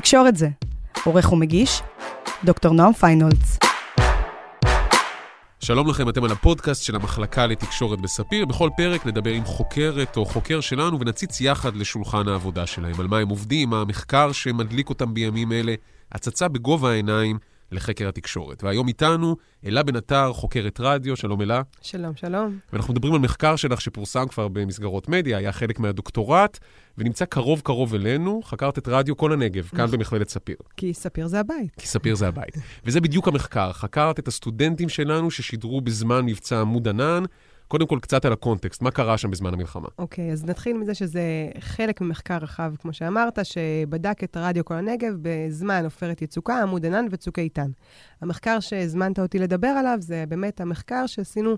תקשורת 0.00 0.36
זה. 0.36 0.48
עורך 1.04 1.32
ומגיש, 1.32 1.82
דוקטור 2.44 2.72
נועם 2.72 2.92
פיינולץ. 2.92 3.58
שלום 5.60 5.88
לכם, 5.88 6.08
אתם 6.08 6.24
על 6.24 6.32
הפודקאסט 6.32 6.82
של 6.82 6.96
המחלקה 6.96 7.46
לתקשורת 7.46 8.00
בספיר. 8.00 8.46
בכל 8.46 8.70
פרק 8.76 9.06
נדבר 9.06 9.30
עם 9.30 9.44
חוקרת 9.44 10.16
או 10.16 10.24
חוקר 10.24 10.60
שלנו 10.60 11.00
ונציץ 11.00 11.40
יחד 11.40 11.76
לשולחן 11.76 12.28
העבודה 12.28 12.66
שלהם, 12.66 13.00
על 13.00 13.06
מה 13.06 13.18
הם 13.18 13.28
עובדים, 13.28 13.70
מה 13.70 13.80
המחקר 13.80 14.32
שמדליק 14.32 14.88
אותם 14.88 15.14
בימים 15.14 15.52
אלה, 15.52 15.74
הצצה 16.12 16.48
בגובה 16.48 16.90
העיניים 16.90 17.38
לחקר 17.72 18.08
התקשורת. 18.08 18.64
והיום 18.64 18.88
איתנו 18.88 19.36
אלה 19.66 19.82
בן 19.82 19.96
עטר, 19.96 20.32
חוקרת 20.32 20.80
רדיו, 20.80 21.16
שלום 21.16 21.42
אלה. 21.42 21.62
שלום, 21.82 22.16
שלום. 22.16 22.58
ואנחנו 22.72 22.94
מדברים 22.94 23.14
על 23.14 23.20
מחקר 23.20 23.56
שלך 23.56 23.80
שפורסם 23.80 24.28
כבר 24.28 24.48
במסגרות 24.48 25.08
מדיה, 25.08 25.38
היה 25.38 25.52
חלק 25.52 25.78
מהדוקטורט, 25.78 26.58
ונמצא 26.98 27.24
קרוב 27.24 27.60
קרוב 27.60 27.94
אלינו, 27.94 28.40
חקרת 28.44 28.78
את 28.78 28.88
רדיו 28.88 29.16
כל 29.16 29.32
הנגב, 29.32 29.68
כאן 29.68 29.84
נכון. 29.84 29.98
במכללת 29.98 30.28
ספיר. 30.28 30.56
כי 30.76 30.94
ספיר 30.94 31.26
זה 31.26 31.40
הבית. 31.40 31.74
כי 31.78 31.86
ספיר 31.86 32.14
זה 32.14 32.28
הבית. 32.28 32.56
וזה 32.84 33.00
בדיוק 33.00 33.28
המחקר, 33.28 33.72
חקרת 33.72 34.18
את 34.18 34.28
הסטודנטים 34.28 34.88
שלנו 34.88 35.30
ששידרו 35.30 35.80
בזמן 35.80 36.26
מבצע 36.26 36.60
עמוד 36.60 36.88
ענן. 36.88 37.24
קודם 37.68 37.86
כל, 37.86 37.98
קצת 38.02 38.24
על 38.24 38.32
הקונטקסט, 38.32 38.82
מה 38.82 38.90
קרה 38.90 39.18
שם 39.18 39.30
בזמן 39.30 39.54
המלחמה? 39.54 39.88
אוקיי, 39.98 40.32
אז 40.32 40.44
נתחיל 40.44 40.76
מזה 40.76 40.94
שזה 40.94 41.22
חלק 41.60 42.00
ממחקר 42.00 42.36
רחב, 42.36 42.72
כמו 42.78 42.92
שאמרת, 42.92 43.38
שבדק 43.42 44.24
את 44.24 44.36
רדיו 44.36 44.64
כל 44.64 44.74
הנגב 44.74 45.14
בזמן 45.22 45.84
עופרת 45.84 46.22
יצוקה, 46.22 46.62
עמוד 46.62 46.86
ענן 46.86 47.06
וצוק 47.10 47.38
איתן. 47.38 47.70
המחקר 48.20 48.60
שהזמנת 48.60 49.18
אותי 49.18 49.38
לדבר 49.38 49.68
עליו 49.68 49.96
זה 50.00 50.24
באמת 50.28 50.60
המחקר 50.60 51.06
שעשינו, 51.06 51.56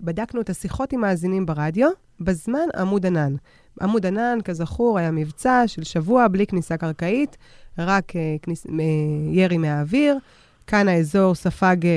בדקנו 0.00 0.40
את 0.40 0.50
השיחות 0.50 0.92
עם 0.92 1.00
מאזינים 1.00 1.46
ברדיו 1.46 1.90
בזמן 2.20 2.66
עמוד 2.76 3.06
ענן. 3.06 3.34
עמוד 3.80 4.06
ענן, 4.06 4.38
כזכור, 4.44 4.98
היה 4.98 5.10
מבצע 5.10 5.62
של 5.66 5.84
שבוע 5.84 6.28
בלי 6.28 6.46
כניסה 6.46 6.76
קרקעית, 6.76 7.36
רק 7.78 8.16
אה, 8.16 8.36
כניס, 8.42 8.66
אה, 8.66 8.72
ירי 9.32 9.58
מהאוויר. 9.58 10.18
כאן 10.66 10.88
האזור 10.88 11.34
ספג 11.34 11.76
אה, 11.86 11.90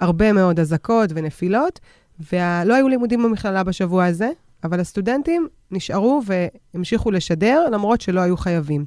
הרבה 0.00 0.32
מאוד 0.32 0.60
אזעקות 0.60 1.10
ונפילות, 1.14 1.80
ולא 2.20 2.74
היו 2.74 2.88
לימודים 2.88 3.22
במכללה 3.22 3.64
בשבוע 3.64 4.04
הזה, 4.04 4.30
אבל 4.64 4.80
הסטודנטים 4.80 5.48
נשארו 5.70 6.22
והמשיכו 6.26 7.10
לשדר, 7.10 7.66
למרות 7.72 8.00
שלא 8.00 8.20
היו 8.20 8.36
חייבים. 8.36 8.84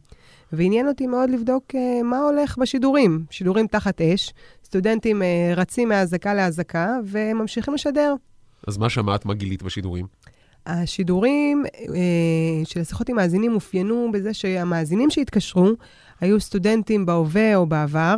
ועניין 0.51 0.87
אותי 0.87 1.07
מאוד 1.07 1.29
לבדוק 1.29 1.63
uh, 1.71 2.03
מה 2.03 2.19
הולך 2.19 2.57
בשידורים. 2.57 3.25
שידורים 3.29 3.67
תחת 3.67 4.01
אש, 4.01 4.33
סטודנטים 4.65 5.21
uh, 5.21 5.25
רצים 5.59 5.89
מאזעקה 5.89 6.33
לאזעקה 6.33 6.97
וממשיכים 7.05 7.73
לשדר. 7.73 8.15
אז 8.67 8.77
מה 8.77 8.89
שמעת, 8.89 9.25
מה 9.25 9.33
גילית 9.33 9.63
בשידורים? 9.63 10.05
השידורים 10.65 11.63
uh, 11.65 11.79
של 12.63 12.79
השיחות 12.79 13.09
עם 13.09 13.15
מאזינים 13.15 13.55
אופיינו 13.55 14.09
בזה 14.13 14.33
שהמאזינים 14.33 15.09
שהתקשרו 15.09 15.69
היו 16.21 16.39
סטודנטים 16.39 17.05
בהווה 17.05 17.55
או 17.55 17.65
בעבר, 17.65 18.15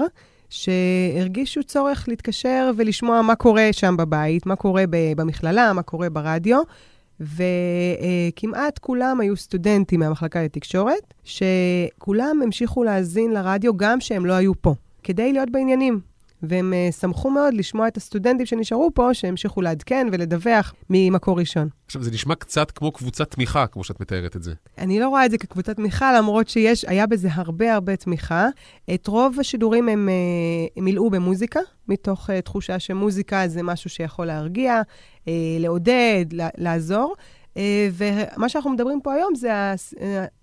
שהרגישו 0.49 1.63
צורך 1.63 2.05
להתקשר 2.07 2.71
ולשמוע 2.77 3.21
מה 3.21 3.35
קורה 3.35 3.69
שם 3.71 3.97
בבית, 3.97 4.45
מה 4.45 4.55
קורה 4.55 4.83
במכללה, 4.89 5.73
מה 5.73 5.81
קורה 5.81 6.09
ברדיו. 6.09 6.61
וכמעט 7.19 8.79
כולם 8.79 9.19
היו 9.19 9.37
סטודנטים 9.37 9.99
מהמחלקה 9.99 10.43
לתקשורת, 10.43 11.13
שכולם 11.23 12.39
המשיכו 12.43 12.83
להאזין 12.83 13.31
לרדיו 13.31 13.77
גם 13.77 13.99
שהם 13.99 14.25
לא 14.25 14.33
היו 14.33 14.61
פה, 14.61 14.73
כדי 15.03 15.33
להיות 15.33 15.49
בעניינים. 15.49 16.08
והם 16.43 16.73
uh, 16.73 16.91
שמחו 16.95 17.29
מאוד 17.29 17.53
לשמוע 17.53 17.87
את 17.87 17.97
הסטודנטים 17.97 18.45
שנשארו 18.45 18.89
פה, 18.93 19.13
שהמשיכו 19.13 19.61
לעדכן 19.61 20.07
ולדווח 20.11 20.73
ממקור 20.89 21.39
ראשון. 21.39 21.69
עכשיו, 21.85 22.03
זה 22.03 22.11
נשמע 22.11 22.35
קצת 22.35 22.71
כמו 22.71 22.91
קבוצת 22.91 23.31
תמיכה, 23.31 23.67
כמו 23.67 23.83
שאת 23.83 23.99
מתארת 23.99 24.35
את 24.35 24.43
זה. 24.43 24.53
אני 24.77 24.99
לא 24.99 25.09
רואה 25.09 25.25
את 25.25 25.31
זה 25.31 25.37
כקבוצת 25.37 25.75
תמיכה, 25.75 26.17
למרות 26.17 26.49
שיש, 26.49 26.85
היה 26.85 27.07
בזה 27.07 27.29
הרבה 27.31 27.73
הרבה 27.73 27.95
תמיכה. 27.95 28.47
את 28.93 29.07
רוב 29.07 29.39
השידורים 29.39 29.89
הם, 29.89 30.09
uh, 30.09 30.71
הם 30.77 30.85
מילאו 30.85 31.09
במוזיקה, 31.09 31.59
מתוך 31.87 32.29
uh, 32.29 32.41
תחושה 32.41 32.79
שמוזיקה 32.79 33.47
זה 33.47 33.63
משהו 33.63 33.89
שיכול 33.89 34.25
להרגיע, 34.25 34.81
לעודד, 35.59 36.25
לעזור. 36.57 37.15
Uh, 37.59 37.61
ומה 37.93 38.49
שאנחנו 38.49 38.69
מדברים 38.69 39.01
פה 39.01 39.13
היום 39.13 39.35
זה 39.35 39.49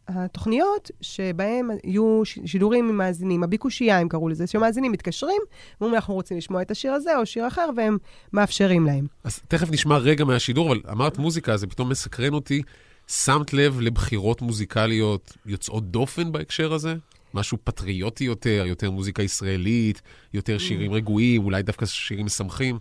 התוכניות 0.09 0.91
שבהן 1.00 1.69
יהיו 1.84 2.22
שידורים 2.25 2.88
עם 2.88 2.97
מאזינים, 2.97 3.43
הביקושייה 3.43 3.99
הם 3.99 4.09
קראו 4.09 4.28
לזה, 4.28 4.47
שמאזינים 4.47 4.93
מתקשרים, 4.93 5.43
ואומרים 5.81 5.94
אנחנו 5.94 6.15
רוצים 6.15 6.37
לשמוע 6.37 6.62
את 6.62 6.71
השיר 6.71 6.93
הזה 6.93 7.16
או 7.16 7.27
שיר 7.27 7.47
אחר, 7.49 7.69
והם 7.77 7.99
מאפשרים 8.32 8.87
להם. 8.87 9.06
אז 9.25 9.41
תכף 9.49 9.71
נשמע 9.71 9.97
רגע 9.97 10.25
מהשידור, 10.25 10.72
אבל 10.72 10.81
אמרת 10.91 11.19
מוזיקה, 11.19 11.56
זה 11.56 11.66
פתאום 11.66 11.88
מסקרן 11.88 12.32
אותי. 12.34 12.62
שמת 13.09 13.53
לב 13.53 13.81
לבחירות 13.81 14.43
מוזיקליות 14.43 15.37
יוצאות 15.47 15.91
דופן 15.91 16.33
בהקשר 16.33 16.72
הזה? 16.72 16.94
משהו 17.34 17.59
פטריוטי 17.65 18.25
יותר, 18.25 18.65
יותר 18.66 18.91
מוזיקה 18.91 19.22
ישראלית, 19.22 20.03
יותר 20.34 20.59
שירים 20.59 20.93
רגועים, 20.93 21.44
אולי 21.44 21.62
דווקא 21.62 21.87
שירים 21.87 22.27
משמחים? 22.27 22.78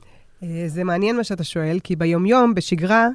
זה 0.68 0.84
מעניין 0.84 1.18
מה 1.18 1.24
שאתה 1.24 1.44
שואל, 1.44 1.80
כי 1.84 1.96
ביומיום, 1.96 2.54
בשגרה, 2.54 3.08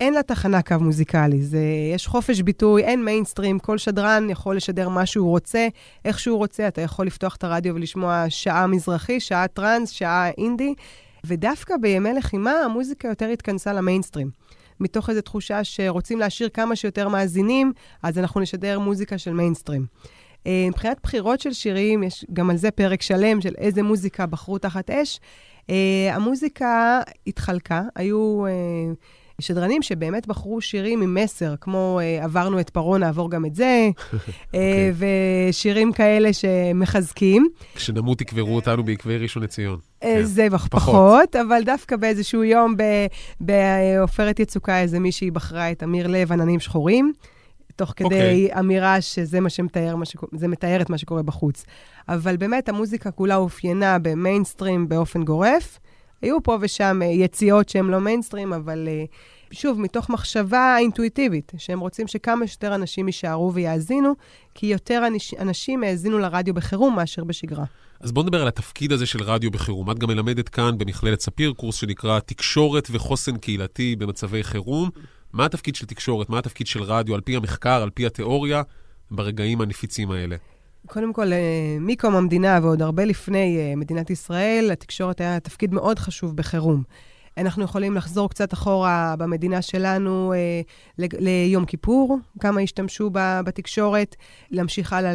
אין 0.00 0.14
לתחנה 0.14 0.62
קו 0.62 0.74
מוזיקלי. 0.80 1.42
זה, 1.42 1.60
יש 1.94 2.06
חופש 2.06 2.40
ביטוי, 2.40 2.82
אין 2.82 3.04
מיינסטרים, 3.04 3.58
כל 3.58 3.78
שדרן 3.78 4.30
יכול 4.30 4.56
לשדר 4.56 4.88
מה 4.88 5.06
שהוא 5.06 5.28
רוצה, 5.30 5.68
איך 6.04 6.18
שהוא 6.18 6.38
רוצה. 6.38 6.68
אתה 6.68 6.80
יכול 6.80 7.06
לפתוח 7.06 7.36
את 7.36 7.44
הרדיו 7.44 7.74
ולשמוע 7.74 8.24
שעה 8.28 8.66
מזרחי, 8.66 9.20
שעה 9.20 9.48
טראנס, 9.48 9.90
שעה 9.90 10.30
אינדי, 10.38 10.74
ודווקא 11.26 11.74
בימי 11.80 12.12
לחימה 12.12 12.52
המוזיקה 12.52 13.08
יותר 13.08 13.26
התכנסה 13.26 13.72
למיינסטרים. 13.72 14.30
מתוך 14.80 15.10
איזו 15.10 15.20
תחושה 15.20 15.64
שרוצים 15.64 16.18
להשאיר 16.18 16.48
כמה 16.48 16.76
שיותר 16.76 17.08
מאזינים, 17.08 17.72
אז 18.02 18.18
אנחנו 18.18 18.40
נשדר 18.40 18.78
מוזיקה 18.78 19.18
של 19.18 19.32
מיינסטרים. 19.32 19.86
מבחינת 20.48 20.96
בחירות 21.02 21.40
של 21.40 21.52
שירים, 21.52 22.02
יש 22.02 22.24
גם 22.32 22.50
על 22.50 22.56
זה 22.56 22.70
פרק 22.70 23.02
שלם 23.02 23.40
של 23.40 23.54
איזה 23.58 23.82
מוזיקה 23.82 24.26
בחרו 24.26 24.58
תחת 24.58 24.90
אש. 24.90 25.20
המוזיקה 26.12 27.00
התחלקה, 27.26 27.82
היו... 27.96 28.44
שדרנים 29.40 29.82
שבאמת 29.82 30.26
בחרו 30.26 30.60
שירים 30.60 31.02
עם 31.02 31.14
מסר, 31.14 31.54
כמו 31.60 32.00
uh, 32.00 32.24
עברנו 32.24 32.60
את 32.60 32.70
פרעה, 32.70 32.98
נעבור 32.98 33.30
גם 33.30 33.46
את 33.46 33.54
זה, 33.54 33.90
okay. 33.96 34.14
uh, 34.52 34.56
ושירים 34.96 35.92
כאלה 35.92 36.32
שמחזקים. 36.32 37.48
כשנמות 37.74 38.20
יקברו 38.20 38.56
אותנו 38.56 38.84
בעקבי 38.84 39.18
ראשון 39.18 39.42
לציון. 39.42 39.78
Uh, 39.78 40.02
כן. 40.02 40.22
זבח 40.22 40.66
פחות. 40.70 40.94
פחות, 40.94 41.36
אבל 41.36 41.62
דווקא 41.64 41.96
באיזשהו 41.96 42.44
יום 42.44 42.74
בעופרת 43.40 44.40
יצוקה, 44.40 44.80
איזה 44.80 45.00
מישהי 45.00 45.30
בחרה 45.30 45.70
את 45.72 45.82
אמיר 45.82 46.06
לב, 46.06 46.32
עננים 46.32 46.60
שחורים. 46.60 47.12
תוך 47.76 47.92
כדי 47.96 48.08
okay. 48.08 48.12
אוקיי. 48.12 48.58
אמירה 48.58 49.00
שזה 49.00 49.40
מה 49.40 49.50
שמתאר, 49.50 49.96
מה 49.96 50.04
שקורה, 50.04 50.30
זה 50.38 50.48
מתאר 50.48 50.80
את 50.80 50.90
מה 50.90 50.98
שקורה 50.98 51.22
בחוץ. 51.22 51.64
אבל 52.08 52.36
באמת, 52.36 52.68
המוזיקה 52.68 53.10
כולה 53.10 53.36
אופיינה 53.36 53.98
במיינסטרים 53.98 54.88
באופן 54.88 55.24
גורף. 55.24 55.78
היו 56.24 56.42
פה 56.42 56.58
ושם 56.60 57.00
אה, 57.02 57.06
יציאות 57.06 57.68
שהן 57.68 57.86
לא 57.86 58.00
מיינסטרים, 58.00 58.52
אבל 58.52 58.88
אה, 58.88 59.04
שוב, 59.50 59.80
מתוך 59.80 60.10
מחשבה 60.10 60.76
אינטואיטיבית, 60.78 61.52
שהם 61.58 61.80
רוצים 61.80 62.06
שכמה 62.06 62.46
שיותר 62.46 62.74
אנשים 62.74 63.06
יישארו 63.06 63.54
ויאזינו, 63.54 64.12
כי 64.54 64.66
יותר 64.66 65.02
אנשים 65.40 65.82
האזינו 65.82 66.18
לרדיו 66.18 66.54
בחירום 66.54 66.96
מאשר 66.96 67.24
בשגרה. 67.24 67.64
אז 68.00 68.12
בואו 68.12 68.26
נדבר 68.26 68.42
על 68.42 68.48
התפקיד 68.48 68.92
הזה 68.92 69.06
של 69.06 69.22
רדיו 69.22 69.50
בחירום. 69.50 69.90
את 69.90 69.98
גם 69.98 70.08
מלמדת 70.08 70.48
כאן 70.48 70.78
במכללת 70.78 71.20
ספיר 71.20 71.52
קורס 71.52 71.76
שנקרא 71.76 72.18
תקשורת 72.20 72.88
וחוסן 72.90 73.36
קהילתי 73.36 73.96
במצבי 73.96 74.42
חירום. 74.42 74.90
מה 75.32 75.44
התפקיד 75.44 75.74
של 75.74 75.86
תקשורת? 75.86 76.30
מה 76.30 76.38
התפקיד 76.38 76.66
של 76.66 76.82
רדיו 76.82 77.14
על 77.14 77.20
פי 77.20 77.36
המחקר, 77.36 77.82
על 77.82 77.90
פי 77.90 78.06
התיאוריה, 78.06 78.62
ברגעים 79.10 79.60
הנפיצים 79.60 80.10
האלה? 80.10 80.36
קודם 80.86 81.12
כל, 81.12 81.32
אה, 81.32 81.76
מקום 81.80 82.16
המדינה 82.16 82.58
ועוד 82.62 82.82
הרבה 82.82 83.04
לפני 83.04 83.58
אה, 83.58 83.76
מדינת 83.76 84.10
ישראל, 84.10 84.68
לתקשורת 84.70 85.20
היה 85.20 85.40
תפקיד 85.40 85.74
מאוד 85.74 85.98
חשוב 85.98 86.36
בחירום. 86.36 86.82
אנחנו 87.36 87.64
יכולים 87.64 87.94
לחזור 87.94 88.30
קצת 88.30 88.52
אחורה 88.52 89.14
במדינה 89.18 89.62
שלנו 89.62 90.32
אה, 90.32 90.60
ליום 90.98 91.64
כיפור, 91.64 92.18
כמה 92.40 92.60
השתמשו 92.60 93.10
בתקשורת, 93.44 94.16
להמשיך 94.50 94.92
הלאה 94.92 95.12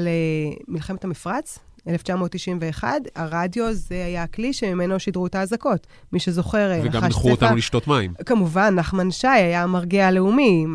למלחמת 0.67 1.03
המפרץ, 1.03 1.59
1991, 1.89 2.87
הרדיו 3.15 3.73
זה 3.73 3.95
היה 4.05 4.23
הכלי 4.23 4.53
שממנו 4.53 4.99
שידרו 4.99 5.27
את 5.27 5.35
האזעקות. 5.35 5.87
מי 6.13 6.19
שזוכר, 6.19 6.71
נחש 6.71 6.87
צפה... 6.87 6.97
וגם 6.97 7.05
נחו 7.09 7.31
אותנו 7.31 7.55
לשתות 7.55 7.87
מים. 7.87 8.13
כמובן, 8.25 8.75
נחמן 8.75 9.11
שי 9.11 9.27
היה 9.27 9.63
המרגיע 9.63 10.07
הלאומי, 10.07 10.65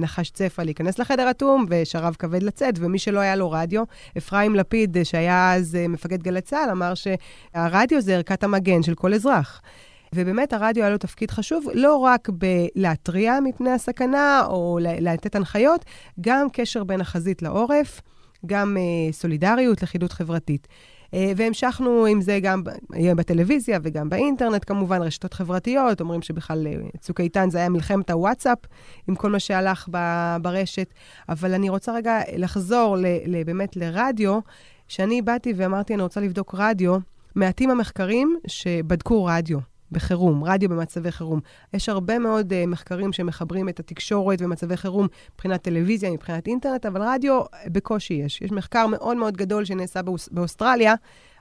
נחש 0.00 0.30
צפה 0.30 0.62
להיכנס 0.62 0.98
לחדר 0.98 1.30
אטום 1.30 1.66
ושרב 1.68 2.16
כבד 2.18 2.42
לצאת, 2.42 2.74
ומי 2.78 2.98
שלא 2.98 3.20
היה 3.20 3.36
לו 3.36 3.50
רדיו, 3.50 3.82
אפרים 4.18 4.54
לפיד, 4.54 4.96
שהיה 5.04 5.54
אז 5.54 5.78
מפקד 5.88 6.22
גלי 6.22 6.40
צה"ל, 6.40 6.70
אמר 6.70 6.92
שהרדיו 6.94 8.00
זה 8.00 8.14
ערכת 8.14 8.44
המגן 8.44 8.82
של 8.82 8.94
כל 8.94 9.14
אזרח. 9.14 9.60
ובאמת 10.14 10.52
הרדיו 10.52 10.82
היה 10.82 10.90
לו 10.90 10.98
תפקיד 10.98 11.30
חשוב, 11.30 11.66
לא 11.74 11.96
רק 11.96 12.28
בלהתריע 12.28 13.38
מפני 13.44 13.70
הסכנה 13.70 14.42
או 14.46 14.78
לתת 14.82 15.34
הנחיות, 15.34 15.84
גם 16.20 16.46
קשר 16.52 16.84
בין 16.84 17.00
החזית 17.00 17.42
לעורף. 17.42 18.00
גם 18.46 18.76
uh, 18.76 19.12
סולידריות, 19.12 19.82
לכידות 19.82 20.12
חברתית. 20.12 20.68
Uh, 21.06 21.16
והמשכנו 21.36 22.06
עם 22.06 22.20
זה 22.20 22.38
גם 22.42 22.62
בטלוויזיה 23.16 23.78
וגם 23.82 24.08
באינטרנט, 24.08 24.64
כמובן, 24.66 25.02
רשתות 25.02 25.34
חברתיות, 25.34 26.00
אומרים 26.00 26.22
שבכלל 26.22 26.66
uh, 26.66 26.98
צוק 26.98 27.20
איתן 27.20 27.50
זה 27.50 27.58
היה 27.58 27.68
מלחמת 27.68 28.10
הוואטסאפ, 28.10 28.58
עם 29.08 29.14
כל 29.14 29.30
מה 29.30 29.38
שהלך 29.38 29.88
ב, 29.90 29.98
ברשת. 30.42 30.94
אבל 31.28 31.54
אני 31.54 31.68
רוצה 31.68 31.94
רגע 31.94 32.20
לחזור 32.36 32.96
ל, 32.96 33.06
ל, 33.26 33.44
באמת 33.44 33.76
לרדיו. 33.76 34.38
כשאני 34.88 35.22
באתי 35.22 35.52
ואמרתי, 35.56 35.94
אני 35.94 36.02
רוצה 36.02 36.20
לבדוק 36.20 36.54
רדיו, 36.58 36.96
מעטים 37.34 37.70
המחקרים 37.70 38.36
שבדקו 38.46 39.24
רדיו. 39.24 39.73
בחירום, 39.92 40.44
רדיו 40.44 40.68
במצבי 40.68 41.12
חירום. 41.12 41.40
יש 41.74 41.88
הרבה 41.88 42.18
מאוד 42.18 42.52
uh, 42.52 42.66
מחקרים 42.66 43.12
שמחברים 43.12 43.68
את 43.68 43.80
התקשורת 43.80 44.42
ומצבי 44.42 44.76
חירום 44.76 45.06
מבחינת 45.34 45.62
טלוויזיה, 45.62 46.10
מבחינת 46.10 46.46
אינטרנט, 46.46 46.86
אבל 46.86 47.02
רדיו 47.02 47.40
בקושי 47.66 48.14
יש. 48.14 48.42
יש 48.42 48.52
מחקר 48.52 48.86
מאוד 48.86 49.16
מאוד 49.16 49.36
גדול 49.36 49.64
שנעשה 49.64 50.02
באוס, 50.02 50.28
באוסטרליה, 50.32 50.94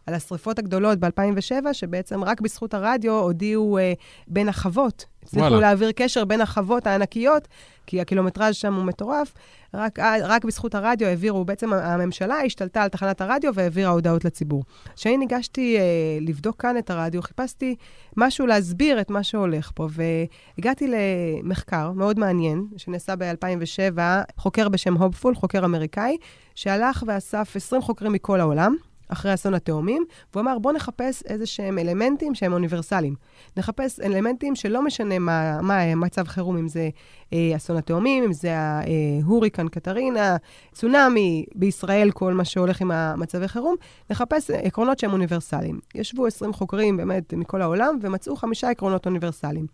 על 0.06 0.14
השריפות 0.14 0.60
הגדולות 0.60 1.00
ב-2007, 1.00 1.74
שבעצם 1.74 2.24
רק 2.24 2.42
בזכות 2.42 2.74
הרדיו 2.74 3.20
הודיעו 3.20 3.78
uh, 3.80 4.00
בין 4.28 4.50
החוות. 4.50 5.13
הצליחו 5.24 5.56
להעביר 5.56 5.92
קשר 5.92 6.26
בין 6.26 6.42
החוות 6.42 6.88
הענקיות, 6.88 7.48
כי 7.88 8.02
הקילומטראז' 8.02 8.56
שם 8.56 8.74
הוא 8.74 8.84
מטורף. 8.84 9.34
רק, 9.74 10.00
רק 10.00 10.46
בזכות 10.46 10.76
הרדיו 10.76 11.08
העבירו, 11.08 11.46
בעצם 11.46 11.74
הממשלה 11.74 12.36
השתלטה 12.36 12.84
על 12.84 12.90
תחנת 12.90 13.22
הרדיו 13.22 13.56
והעבירה 13.56 13.92
הודעות 13.92 14.26
לציבור. 14.26 14.64
כשאני 14.96 15.18
ניגשתי 15.18 15.78
uh, 15.78 16.24
לבדוק 16.24 16.62
כאן 16.62 16.78
את 16.78 16.90
הרדיו, 16.90 17.22
חיפשתי 17.22 17.76
משהו 18.18 18.48
להסביר 18.48 19.02
את 19.02 19.10
מה 19.10 19.24
שהולך 19.24 19.72
פה, 19.76 19.88
והגעתי 19.92 20.88
למחקר 20.88 21.92
מאוד 21.92 22.20
מעניין, 22.20 22.68
שנעשה 22.78 23.16
ב-2007, 23.16 24.00
חוקר 24.38 24.70
בשם 24.70 24.94
הופפול, 24.94 25.36
חוקר 25.36 25.66
אמריקאי, 25.66 26.18
שהלך 26.56 27.04
ואסף 27.08 27.56
20 27.56 27.82
חוקרים 27.82 28.12
מכל 28.12 28.40
העולם. 28.40 28.76
אחרי 29.10 29.34
אסון 29.34 29.54
התאומים, 29.54 30.06
והוא 30.34 30.42
אמר, 30.42 30.60
בואו 30.60 30.76
נחפש 30.76 31.24
איזה 31.24 31.46
שהם 31.46 31.80
אלמנטים 31.80 32.36
שהם 32.36 32.54
אוניברסליים. 32.54 33.16
נחפש 33.58 34.00
אלמנטים 34.00 34.56
שלא 34.56 34.82
משנה 34.82 35.20
מה, 35.20 35.62
מה 35.62 35.96
מצב 35.96 36.28
חירום, 36.28 36.58
אם 36.58 36.68
זה 36.68 36.90
אה, 37.34 37.52
אסון 37.56 37.78
התאומים, 37.78 38.24
אם 38.24 38.34
זה 38.34 38.56
ההוריקן 38.56 39.68
קטרינה, 39.68 40.38
צונאמי, 40.72 41.46
בישראל 41.56 42.12
כל 42.12 42.34
מה 42.34 42.46
שהולך 42.46 42.82
עם 42.82 42.92
המצבי 42.92 43.48
חירום, 43.48 43.76
נחפש 44.10 44.52
עקרונות 44.52 45.00
שהם 45.00 45.14
אוניברסליים. 45.14 45.80
ישבו 45.96 46.28
20 46.28 46.54
חוקרים 46.54 46.98
באמת 46.98 47.34
מכל 47.34 47.62
העולם 47.62 48.00
ומצאו 48.02 48.36
חמישה 48.36 48.70
עקרונות 48.70 49.06
אוניברסליים. 49.06 49.68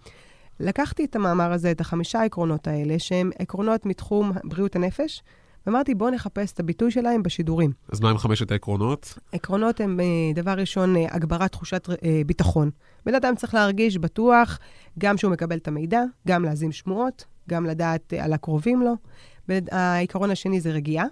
לקחתי 0.60 1.06
את 1.06 1.16
המאמר 1.16 1.52
הזה, 1.52 1.72
את 1.72 1.82
החמישה 1.82 2.24
עקרונות 2.24 2.68
האלה, 2.68 3.00
שהם 3.00 3.32
עקרונות 3.40 3.86
מתחום 3.86 4.32
בריאות 4.44 4.76
הנפש, 4.76 5.24
ואמרתי, 5.70 5.96
בואו 5.96 6.10
נחפש 6.10 6.52
את 6.52 6.60
הביטוי 6.60 6.92
שלהם 6.92 7.24
בשידורים. 7.24 7.72
אז 7.92 8.00
מה 8.00 8.10
עם 8.10 8.18
חמשת 8.18 8.52
העקרונות? 8.52 9.18
עקרונות 9.32 9.82
הם, 9.82 10.00
אה, 10.00 10.06
דבר 10.36 10.52
ראשון, 10.52 10.96
אה, 10.96 11.06
הגברת 11.12 11.52
תחושת 11.52 11.90
אה, 11.90 12.22
ביטחון. 12.26 12.70
בן 13.06 13.16
אדם 13.16 13.36
צריך 13.36 13.54
להרגיש 13.54 13.98
בטוח, 13.98 14.60
גם 15.00 15.18
שהוא 15.18 15.32
מקבל 15.32 15.58
את 15.58 15.68
המידע, 15.68 16.02
גם 16.28 16.44
להזים 16.44 16.72
שמועות, 16.72 17.26
גם 17.50 17.66
לדעת 17.66 18.14
על 18.20 18.34
הקרובים 18.34 18.82
לו. 18.82 18.94
העיקרון 19.72 20.32
השני 20.32 20.62
זה 20.62 20.72
רגיעה. 20.72 21.06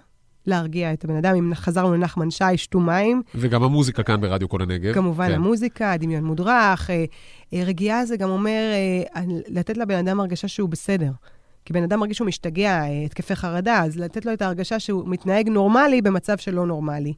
להרגיע 0.46 0.92
את 0.92 1.04
הבן 1.04 1.16
אדם. 1.16 1.34
אם 1.34 1.54
חזרנו 1.54 1.94
לנחמן 1.94 2.30
שי, 2.30 2.56
שתו 2.56 2.80
מים. 2.80 3.22
וגם 3.34 3.62
המוזיקה 3.62 4.02
כאן 4.02 4.20
ברדיו 4.20 4.48
כל 4.48 4.62
הנגב. 4.62 4.94
כמובן, 4.94 5.28
כן. 5.28 5.34
המוזיקה, 5.34 5.92
הדמיון 5.92 6.24
מודרך. 6.24 6.90
רגיעה 7.52 8.06
זה 8.06 8.16
גם 8.16 8.30
אומר 8.30 8.60
לתת 9.48 9.76
לבן 9.76 9.94
אדם 9.94 10.20
הרגשה 10.20 10.48
שהוא 10.48 10.68
בסדר. 10.68 11.10
כי 11.68 11.72
בן 11.72 11.82
אדם 11.82 12.00
מרגיש 12.00 12.16
שהוא 12.16 12.26
משתגע, 12.26 12.80
אה, 12.80 13.04
התקפי 13.04 13.34
חרדה, 13.34 13.82
אז 13.84 13.98
לתת 13.98 14.26
לו 14.26 14.32
את 14.32 14.42
ההרגשה 14.42 14.78
שהוא 14.78 15.08
מתנהג 15.08 15.48
נורמלי 15.48 16.02
במצב 16.02 16.38
שלא 16.38 16.66
נורמלי. 16.66 17.12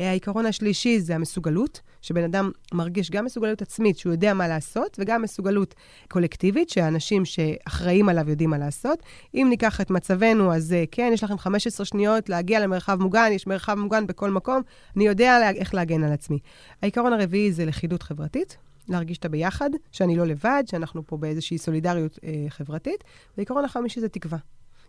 אה, 0.00 0.08
העיקרון 0.10 0.46
השלישי 0.46 1.00
זה 1.00 1.14
המסוגלות, 1.14 1.80
שבן 2.02 2.24
אדם 2.24 2.50
מרגיש 2.72 3.10
גם 3.10 3.24
מסוגלות 3.24 3.62
עצמית, 3.62 3.98
שהוא 3.98 4.12
יודע 4.12 4.34
מה 4.34 4.48
לעשות, 4.48 4.96
וגם 5.00 5.22
מסוגלות 5.22 5.74
קולקטיבית, 6.08 6.70
שהאנשים 6.70 7.24
שאחראים 7.24 8.08
עליו 8.08 8.30
יודעים 8.30 8.50
מה 8.50 8.58
לעשות. 8.58 8.98
אם 9.34 9.46
ניקח 9.50 9.80
את 9.80 9.90
מצבנו, 9.90 10.54
אז 10.54 10.72
אה, 10.72 10.84
כן, 10.90 11.10
יש 11.14 11.24
לכם 11.24 11.38
15 11.38 11.86
שניות 11.86 12.28
להגיע 12.28 12.60
למרחב 12.60 13.02
מוגן, 13.02 13.28
יש 13.32 13.46
מרחב 13.46 13.74
מוגן 13.74 14.06
בכל 14.06 14.30
מקום, 14.30 14.62
אני 14.96 15.06
יודע 15.06 15.50
איך 15.50 15.74
להגן 15.74 16.04
על 16.04 16.12
עצמי. 16.12 16.38
העיקרון 16.82 17.12
הרביעי 17.12 17.52
זה 17.52 17.64
לכידות 17.64 18.02
חברתית, 18.02 18.56
להרגיש 18.88 19.18
את 19.18 19.24
הביחד, 19.24 19.70
שאני 19.92 20.16
לא 20.16 20.26
לבד, 20.26 20.62
שאנחנו 20.66 21.06
פה 21.06 21.16
באיזושהי 21.16 21.58
סולידריות 21.58 22.18
אה, 22.24 22.46
חברתית. 22.48 23.04
ועיקרון 23.36 23.64
החמישי 23.64 24.00
זה 24.00 24.08
תקווה. 24.08 24.38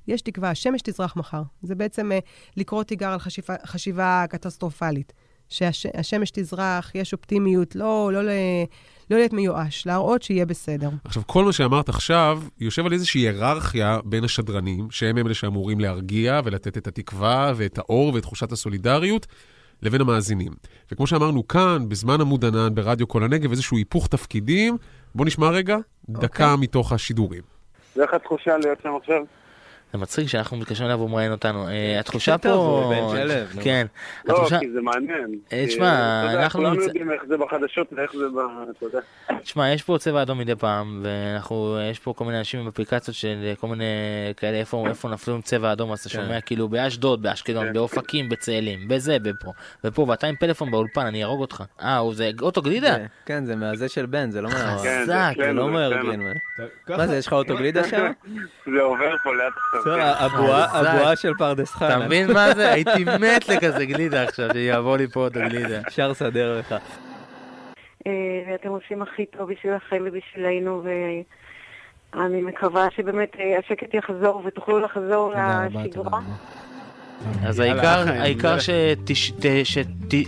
יש 0.08 0.22
תקווה, 0.22 0.50
השמש 0.50 0.82
תזרח 0.82 1.16
מחר. 1.16 1.42
זה 1.64 1.76
בעצם 1.76 2.12
אה, 2.12 2.20
לקרוא 2.58 2.84
תיגר 2.84 3.10
על 3.10 3.20
חשיבה, 3.20 3.56
חשיבה 3.66 4.26
קטסטרופלית. 4.30 5.14
שהשמש 5.50 6.32
תזרח, 6.32 6.92
יש 6.96 7.14
אופטימיות, 7.14 7.76
לא, 7.76 8.10
לא, 8.14 8.24
לא, 8.24 8.32
לא 9.12 9.18
להיות 9.18 9.34
מיואש, 9.34 9.86
להראות 9.86 10.24
שיהיה 10.24 10.46
בסדר. 10.46 10.90
עכשיו, 11.04 11.24
כל 11.26 11.46
מה 11.46 11.54
שאמרת 11.54 11.90
עכשיו, 11.90 12.44
יושב 12.60 12.86
על 12.86 12.94
איזושהי 12.94 13.22
היררכיה 13.22 14.00
בין 14.06 14.24
השדרנים, 14.24 14.92
שהם 14.92 15.18
אלה 15.18 15.34
שאמורים 15.34 15.80
להרגיע 15.80 16.42
ולתת 16.44 16.78
את 16.78 16.88
התקווה 16.88 17.54
ואת 17.56 17.78
האור 17.78 18.14
ואת 18.14 18.24
תחושת 18.24 18.52
הסולידריות. 18.52 19.28
לבין 19.81 20.01
המאזינים. 20.01 20.51
וכמו 20.91 21.07
שאמרנו 21.07 21.47
כאן, 21.47 21.89
בזמן 21.89 22.21
עמוד 22.21 22.45
ענן 22.45 22.75
ברדיו 22.75 23.07
כל 23.07 23.24
הנגב, 23.24 23.51
איזשהו 23.51 23.77
היפוך 23.77 24.07
תפקידים. 24.07 24.77
בוא 25.15 25.25
נשמע 25.25 25.50
רגע 25.50 25.77
דקה 26.09 26.44
okay. 26.44 26.47
אוקיי. 26.47 26.63
מתוך 26.63 26.91
השידורים. 26.91 27.41
ואיך 27.95 28.13
התחושה 28.13 28.57
להיות 28.57 28.81
שם 28.83 28.89
עכשיו? 29.01 29.24
זה 29.94 29.98
מצחיק 29.98 30.28
שאנחנו 30.28 30.57
מתקשרים 30.57 30.88
אליו 30.89 31.00
והוא 31.00 31.10
מראיין 31.10 31.31
אותנו. 31.31 31.68
אה, 31.68 32.00
התחושה 32.00 32.38
פה... 32.38 32.92
כן. 33.63 33.88
לא, 34.25 34.48
כי 34.60 34.72
זה 34.72 34.81
מעניין. 34.81 35.39
אה, 35.54 35.66
תשמע, 35.68 36.24
אנחנו... 36.34 36.60
כולנו 36.60 36.81
יודעים 36.81 37.12
איך 37.12 37.22
זה 37.28 37.38
בחדשות 37.38 37.94
ואיך 37.94 38.12
זה 38.16 38.25
ב... 38.30 38.38
אתה 38.78 38.86
יודע. 38.86 39.00
תשמע, 39.42 39.74
יש 39.74 39.84
פה 39.84 39.98
צבע 40.00 40.22
אדום 40.22 40.38
מדי 40.38 40.56
פעם, 40.56 41.04
ואנחנו... 41.04 41.78
יש 41.92 42.00
פה 42.00 42.13
כל 42.13 42.25
מיני 42.25 42.39
אנשים 42.39 42.60
עם 42.60 42.68
אפליקציות 42.68 43.16
של 43.16 43.54
כל 43.60 43.68
מיני 43.68 43.84
כאלה, 44.38 44.57
איפה 44.57 44.88
נפלו 45.12 45.36
עם 45.36 45.42
צבע 45.42 45.72
אדום, 45.72 45.92
אז 45.92 46.00
אתה 46.00 46.10
כן. 46.10 46.16
שומע 46.16 46.42
כאילו 46.42 46.69
באשדוד, 46.69 47.22
באשקלון, 47.22 47.66
כן. 47.66 47.74
באופקים, 47.74 48.30
בצאלים, 48.30 48.88
בזה, 48.88 49.18
בפה. 49.19 49.51
ופה, 49.84 50.06
ואתה 50.10 50.28
עם 50.28 50.36
פלאפון 50.36 50.72
באולפן, 50.72 51.06
אני 51.06 51.24
אהרוג 51.24 51.42
אותך. 51.42 51.63
אה, 51.81 52.01
זה 52.12 52.31
אוטו 52.42 52.62
גלידה? 52.62 52.95
כן, 53.25 53.45
זה 53.45 53.56
מהזה 53.56 53.89
של 53.89 54.06
בן, 54.06 54.31
זה 54.31 54.42
לא 54.42 54.50
מה... 54.50 54.78
חזק. 54.78 55.34
זה 55.38 55.54
לא 55.54 55.69
מארגן. 55.69 56.19
מה 56.89 57.07
זה, 57.07 57.18
יש 57.18 57.28
לך 57.28 57.34
אוטו 57.34 57.57
גלידה 57.57 57.84
שם? 57.89 58.12
זה 58.66 58.81
עובר 58.81 59.18
פה 59.24 59.34
לאט 59.36 59.54
עכשיו. 59.57 59.76
הבועה 59.85 61.15
של 61.15 61.33
פרדס 61.38 61.71
חנה. 61.71 61.88
אתה 61.88 62.06
מבין 62.06 62.31
מה 62.33 62.53
זה? 62.56 62.71
הייתי 62.71 63.03
מת 63.19 63.50
לכזה 63.50 63.85
גלידה 63.85 64.24
עכשיו, 64.24 64.50
שיעבור 64.53 64.97
לי 64.97 65.07
פה 65.07 65.19
עוד 65.19 65.38
הגלידה. 65.38 65.79
אפשר 65.88 66.07
לסדר 66.07 66.59
לך. 66.59 66.75
אה, 68.07 68.12
ואתם 68.51 68.69
עושים 68.69 69.01
הכי 69.01 69.25
טוב 69.25 69.51
בשבילכם 69.51 70.03
ובשבילנו, 70.06 70.83
ואני 72.13 72.41
מקווה 72.41 72.88
שבאמת 72.95 73.35
אה, 73.39 73.59
השקט 73.59 73.94
יחזור 73.94 74.41
ותוכלו 74.45 74.79
לחזור 74.79 75.33
לשגרה. 75.69 76.19
אז 77.46 77.60
העיקר, 77.60 78.04
העיקר 78.22 78.58
שתש, 78.60 79.32
ש, 79.63 79.77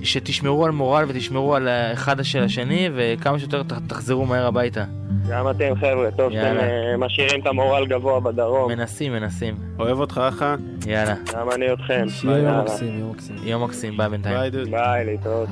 שתשמרו 0.04 0.66
על 0.66 0.72
מורל 0.72 1.06
ותשמרו 1.08 1.56
על 1.56 1.68
אחד 1.94 2.24
של 2.24 2.44
השני 2.44 2.90
וכמה 2.96 3.40
שיותר 3.40 3.64
תחזרו 3.88 4.26
מהר 4.26 4.46
הביתה. 4.46 4.84
גם 5.30 5.50
אתם 5.50 5.76
חבר'ה, 5.76 6.12
טוב 6.18 6.32
שאתם 6.32 6.58
אה, 6.58 6.98
משאירים 6.98 7.42
את 7.42 7.48
המורל 7.48 7.86
גבוה 7.86 8.20
בדרום. 8.20 8.72
מנסים, 8.72 9.12
מנסים. 9.12 9.56
אוהב 9.80 10.00
אותך 10.00 10.22
אחא. 10.30 10.56
יאללה. 10.88 11.16
גם 11.34 11.52
אני 11.52 11.74
אתכם. 11.74 12.06
יום 12.24 12.62
מקסים, 12.62 13.00
יום 13.00 13.12
מקסים. 13.12 13.36
יום 13.44 13.64
מקסים, 13.64 13.98
ביי 13.98 14.10
בינתיים. 14.10 14.36
ביי 14.40 14.50
דוד. 14.50 14.72
ביי, 14.72 15.06
להתראות. 15.06 15.50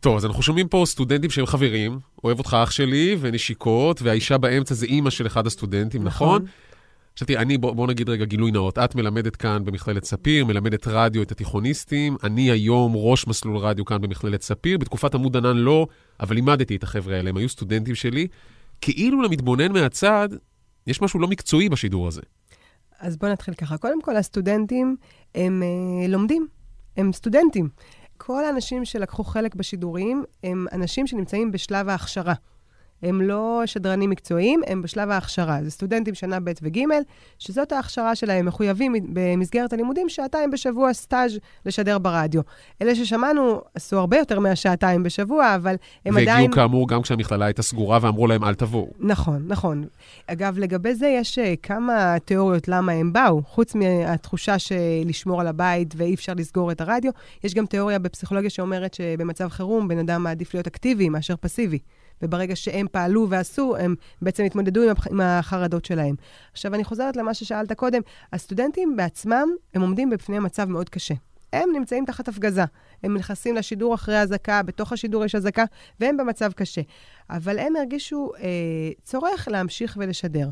טוב, 0.00 0.16
אז 0.16 0.26
אנחנו 0.26 0.42
שומעים 0.42 0.68
פה 0.68 0.82
סטודנטים 0.86 1.30
שהם 1.30 1.46
חברים, 1.46 1.98
אוהב 2.24 2.38
אותך 2.38 2.56
אח 2.62 2.70
שלי, 2.70 3.16
ונשיקות, 3.20 4.02
והאישה 4.02 4.38
באמצע 4.38 4.74
זה 4.74 4.86
אימא 4.86 5.10
של 5.10 5.26
אחד 5.26 5.46
הסטודנטים, 5.46 6.04
נכון? 6.04 6.28
נכון? 6.28 6.46
עכשיו 7.12 7.26
תראי, 7.26 7.38
אני, 7.38 7.58
בוא, 7.58 7.72
בוא 7.72 7.86
נגיד 7.86 8.08
רגע 8.08 8.24
גילוי 8.24 8.50
נאות. 8.50 8.78
את 8.78 8.94
מלמדת 8.94 9.36
כאן 9.36 9.64
במכללת 9.64 10.04
ספיר, 10.04 10.44
מלמדת 10.44 10.86
רדיו 10.86 11.22
את 11.22 11.32
התיכוניסטים. 11.32 12.16
אני 12.22 12.50
היום 12.50 12.92
ראש 12.96 13.26
מסלול 13.26 13.56
רדיו 13.56 13.84
כאן 13.84 14.00
במכללת 14.00 14.42
ספיר. 14.42 14.78
בתקופת 14.78 15.14
עמוד 15.14 15.36
ענן 15.36 15.56
לא, 15.56 15.86
אבל 16.20 16.34
לימדתי 16.34 16.76
את 16.76 16.82
החבר'ה 16.82 17.16
האלה, 17.16 17.30
הם 17.30 17.36
היו 17.36 17.48
סטודנטים 17.48 17.94
שלי. 17.94 18.26
כאילו 18.80 19.22
למתבונן 19.22 19.72
מהצד, 19.72 20.28
יש 20.86 21.02
משהו 21.02 21.20
לא 21.20 21.28
מקצועי 21.28 21.68
בשידור 21.68 22.08
הזה. 22.08 22.22
אז 23.00 23.16
בואו 23.16 23.32
נתחיל 23.32 23.54
ככה. 23.54 23.78
קודם 23.78 24.02
כל, 24.02 24.16
הסטודנטים 24.16 24.96
הם 25.34 25.62
אה, 25.62 26.08
לומדים, 26.08 26.46
הם 26.96 27.12
סטודנטים. 27.12 27.68
כל 28.16 28.44
האנשים 28.44 28.84
שלקחו 28.84 29.24
חלק 29.24 29.54
בשידורים 29.54 30.24
הם 30.44 30.66
אנשים 30.72 31.06
שנמצאים 31.06 31.52
בשלב 31.52 31.88
ההכשרה. 31.88 32.34
הם 33.02 33.20
לא 33.20 33.62
שדרנים 33.66 34.10
מקצועיים, 34.10 34.60
הם 34.66 34.82
בשלב 34.82 35.10
ההכשרה. 35.10 35.58
זה 35.62 35.70
סטודנטים 35.70 36.14
שנה 36.14 36.40
ב' 36.40 36.52
וג', 36.62 36.78
שזאת 37.38 37.72
ההכשרה 37.72 38.14
שלהם, 38.14 38.46
מחויבים 38.46 38.94
במסגרת 39.12 39.72
הלימודים 39.72 40.08
שעתיים 40.08 40.50
בשבוע 40.50 40.92
סטאז' 40.92 41.38
לשדר 41.66 41.98
ברדיו. 41.98 42.40
אלה 42.82 42.94
ששמענו 42.94 43.60
עשו 43.74 43.98
הרבה 43.98 44.18
יותר 44.18 44.40
מהשעתיים 44.40 45.02
בשבוע, 45.02 45.54
אבל 45.54 45.74
הם 46.06 46.14
והגיעו 46.14 46.30
עדיין... 46.30 46.50
והגיעו 46.50 46.54
כאמור 46.54 46.88
גם 46.88 47.02
כשהמכללה 47.02 47.44
הייתה 47.44 47.62
סגורה 47.62 47.98
ואמרו 48.02 48.26
להם 48.26 48.44
אל 48.44 48.54
תבואו. 48.54 48.88
נכון, 49.00 49.44
נכון. 49.46 49.84
אגב, 50.26 50.58
לגבי 50.58 50.94
זה 50.94 51.06
יש 51.06 51.38
uh, 51.38 51.42
כמה 51.62 52.16
תיאוריות 52.24 52.68
למה 52.68 52.92
הם 52.92 53.12
באו, 53.12 53.42
חוץ 53.46 53.74
מהתחושה 53.74 54.58
שלשמור 54.58 55.40
על 55.40 55.46
הבית 55.46 55.94
ואי 55.96 56.14
אפשר 56.14 56.32
לסגור 56.36 56.72
את 56.72 56.80
הרדיו, 56.80 57.12
יש 57.44 57.54
גם 57.54 57.66
תיאוריה 57.66 57.98
בפסיכולוגיה 57.98 58.50
שאומרת 58.50 58.94
שבמצב 58.94 59.48
חירום 59.48 59.88
בן 59.88 59.98
אדם 59.98 60.22
מעדיף 60.22 60.54
להיות 60.54 60.66
אקטיבי 60.66 61.08
מאשר 61.08 61.34
פסיבי. 61.40 61.78
וברגע 62.22 62.56
שהם 62.56 62.86
פעלו 62.92 63.26
ועשו, 63.30 63.76
הם 63.76 63.94
בעצם 64.22 64.44
התמודדו 64.44 64.80
עם 65.10 65.20
החרדות 65.20 65.84
שלהם. 65.84 66.14
עכשיו, 66.52 66.74
אני 66.74 66.84
חוזרת 66.84 67.16
למה 67.16 67.34
ששאלת 67.34 67.72
קודם. 67.72 68.00
הסטודנטים 68.32 68.96
בעצמם, 68.96 69.48
הם 69.74 69.82
עומדים 69.82 70.10
בפני 70.10 70.38
מצב 70.38 70.64
מאוד 70.64 70.88
קשה. 70.88 71.14
הם 71.52 71.68
נמצאים 71.72 72.04
תחת 72.04 72.28
הפגזה. 72.28 72.64
הם 73.02 73.16
נכנסים 73.16 73.56
לשידור 73.56 73.94
אחרי 73.94 74.20
אזעקה, 74.20 74.62
בתוך 74.62 74.92
השידור 74.92 75.24
יש 75.24 75.34
אזעקה, 75.34 75.64
והם 76.00 76.16
במצב 76.16 76.52
קשה. 76.52 76.80
אבל 77.30 77.58
הם 77.58 77.76
הרגישו 77.76 78.32
אה, 78.38 78.48
צורך 79.02 79.48
להמשיך 79.50 79.96
ולשדר. 80.00 80.48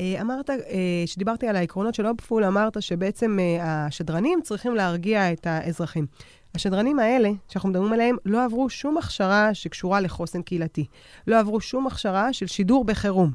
אה, 0.00 0.20
אמרת, 0.20 0.50
אה, 0.50 0.56
כשדיברתי 1.04 1.48
על 1.48 1.56
העקרונות 1.56 1.94
של 1.94 2.06
אופפול, 2.06 2.44
אמרת 2.44 2.82
שבעצם 2.82 3.38
אה, 3.40 3.86
השדרנים 3.86 4.40
צריכים 4.42 4.74
להרגיע 4.74 5.32
את 5.32 5.46
האזרחים. 5.46 6.06
השדרנים 6.54 6.98
האלה, 6.98 7.30
שאנחנו 7.48 7.68
מדברים 7.68 7.92
עליהם, 7.92 8.16
לא 8.24 8.44
עברו 8.44 8.70
שום 8.70 8.98
הכשרה 8.98 9.54
שקשורה 9.54 10.00
לחוסן 10.00 10.42
קהילתי. 10.42 10.86
לא 11.26 11.38
עברו 11.38 11.60
שום 11.60 11.86
הכשרה 11.86 12.32
של 12.32 12.46
שידור 12.46 12.84
בחירום. 12.84 13.30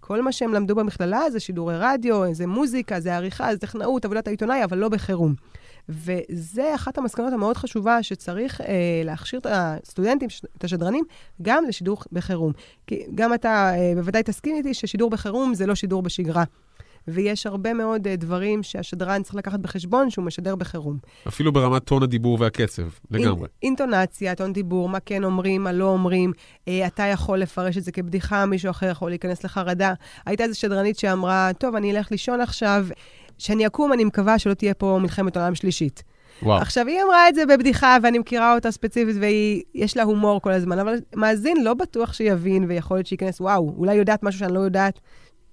כל 0.00 0.22
מה 0.22 0.32
שהם 0.32 0.54
למדו 0.54 0.74
במכללה 0.74 1.30
זה 1.30 1.40
שידורי 1.40 1.74
רדיו, 1.78 2.34
זה 2.34 2.46
מוזיקה, 2.46 3.00
זה 3.00 3.16
עריכה, 3.16 3.52
זה 3.52 3.58
טכנאות, 3.58 4.04
עבודת 4.04 4.26
העיתונאי, 4.26 4.64
אבל 4.64 4.78
לא 4.78 4.88
בחירום. 4.88 5.34
וזה 5.88 6.74
אחת 6.74 6.98
המסקנות 6.98 7.32
המאוד 7.32 7.56
חשובה, 7.56 8.02
שצריך 8.02 8.60
אה, 8.60 8.66
להכשיר 9.04 9.38
את 9.38 9.46
הסטודנטים, 9.50 10.28
את 10.58 10.64
השדרנים, 10.64 11.04
גם 11.42 11.64
לשידור 11.68 11.98
בחירום. 12.12 12.52
כי 12.86 13.02
גם 13.14 13.34
אתה 13.34 13.72
אה, 13.76 13.92
בוודאי 13.96 14.22
תסכים 14.22 14.56
איתי 14.56 14.74
ששידור 14.74 15.10
בחירום 15.10 15.54
זה 15.54 15.66
לא 15.66 15.74
שידור 15.74 16.02
בשגרה. 16.02 16.44
ויש 17.08 17.46
הרבה 17.46 17.74
מאוד 17.74 18.06
uh, 18.06 18.10
דברים 18.16 18.62
שהשדרן 18.62 19.22
צריך 19.22 19.34
לקחת 19.34 19.60
בחשבון 19.60 20.10
שהוא 20.10 20.24
משדר 20.24 20.56
בחירום. 20.56 20.98
אפילו 21.28 21.52
ברמת 21.52 21.84
טון 21.84 22.02
הדיבור 22.02 22.40
והקצב, 22.40 22.82
לגמרי. 23.10 23.40
אינ, 23.40 23.46
אינטונציה, 23.62 24.34
טון 24.34 24.52
דיבור, 24.52 24.88
מה 24.88 25.00
כן 25.00 25.24
אומרים, 25.24 25.64
מה 25.64 25.72
לא 25.72 25.84
אומרים. 25.84 26.32
Uh, 26.64 26.70
אתה 26.86 27.02
יכול 27.02 27.38
לפרש 27.38 27.76
את 27.76 27.84
זה 27.84 27.92
כבדיחה, 27.92 28.46
מישהו 28.46 28.70
אחר 28.70 28.90
יכול 28.90 29.10
להיכנס 29.10 29.44
לחרדה. 29.44 29.94
הייתה 30.26 30.44
איזו 30.44 30.58
שדרנית 30.58 30.98
שאמרה, 30.98 31.50
טוב, 31.58 31.76
אני 31.76 31.96
אלך 31.96 32.10
לישון 32.10 32.40
עכשיו, 32.40 32.86
כשאני 33.38 33.66
אקום, 33.66 33.92
אני 33.92 34.04
מקווה 34.04 34.38
שלא 34.38 34.54
תהיה 34.54 34.74
פה 34.74 34.98
מלחמת 35.02 35.36
עולם 35.36 35.54
שלישית. 35.54 36.02
וואו. 36.42 36.62
עכשיו, 36.62 36.86
היא 36.86 37.02
אמרה 37.02 37.28
את 37.28 37.34
זה 37.34 37.46
בבדיחה, 37.46 37.96
ואני 38.02 38.18
מכירה 38.18 38.54
אותה 38.54 38.70
ספציפית, 38.70 39.16
ויש 39.16 39.96
לה 39.96 40.02
הומור 40.02 40.40
כל 40.42 40.52
הזמן, 40.52 40.78
אבל 40.78 41.00
מאזין 41.16 41.64
לא 41.64 41.74
בטוח 41.74 42.12
שיבין, 42.12 42.64
ויכול 42.68 42.96
להיות 42.96 43.06
שייכנס, 43.06 43.40
וואו, 43.40 43.74
אולי 43.76 43.94
יודעת 43.94 44.22
משהו 44.22 44.38
שאני 44.38 44.54
לא 44.54 44.60
יודעת, 44.60 45.00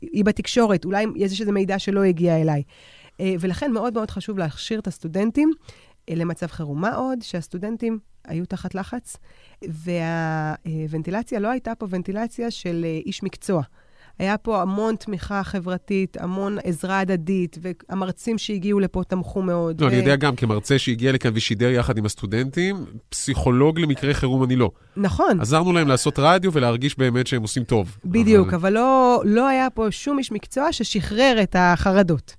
היא 0.02 0.26
בתקשורת, 0.26 0.86
אולי 0.86 1.06
יש 1.16 1.42
איזה 1.42 1.52
מידע 1.52 1.80
שלא 1.80 2.04
הגיע 2.04 2.42
אליי. 2.42 2.64
אה, 3.20 3.34
ולכן 3.40 3.72
מאוד 3.72 3.94
מאוד 3.94 4.12
חשוב 4.12 4.38
להכשיר 4.38 4.80
את 4.80 4.88
הסטודנטים 4.88 5.52
אה, 6.10 6.16
למצב 6.16 6.48
חירום. 6.48 6.82
מה 6.82 6.96
עוד? 6.96 7.22
שהסטודנטים 7.22 8.00
היו 8.26 8.46
תחת 8.46 8.76
לחץ, 8.76 9.18
והוונטילציה 9.62 11.40
לא 11.40 11.48
הייתה 11.48 11.76
פה 11.76 11.88
ונטילציה 11.90 12.52
של 12.52 12.86
אה, 12.86 13.00
איש 13.06 13.24
מקצוע. 13.24 13.62
היה 14.22 14.38
פה 14.38 14.62
המון 14.62 14.96
תמיכה 14.96 15.44
חברתית, 15.44 16.18
המון 16.20 16.58
עזרה 16.64 17.00
הדדית, 17.00 17.58
והמרצים 17.62 18.38
שהגיעו 18.38 18.80
לפה 18.80 19.04
תמכו 19.08 19.42
מאוד. 19.42 19.82
לא, 19.82 19.86
ו... 19.86 19.90
אני 19.90 19.98
יודע 19.98 20.16
גם, 20.16 20.36
כמרצה 20.36 20.80
שהגיע 20.80 21.12
לכאן 21.12 21.32
ושידר 21.34 21.70
יחד 21.70 21.98
עם 21.98 22.06
הסטודנטים, 22.06 22.86
פסיכולוג 23.10 23.80
למקרה 23.80 24.14
חירום 24.14 24.44
אני 24.44 24.56
לא. 24.56 24.72
נכון. 24.98 25.42
עזרנו 25.42 25.74
להם 25.74 25.88
לעשות 25.88 26.20
רדיו 26.20 26.54
ולהרגיש 26.54 26.98
באמת 26.98 27.28
שהם 27.28 27.42
עושים 27.42 27.64
טוב. 27.64 27.98
בדיוק, 28.06 28.48
אבל, 28.48 28.56
אבל 28.56 28.74
לא, 28.74 29.22
לא 29.26 29.48
היה 29.48 29.70
פה 29.70 29.88
שום 29.92 30.18
איש 30.18 30.32
מקצוע 30.32 30.72
ששחרר 30.72 31.40
את 31.44 31.56
החרדות. 31.60 32.36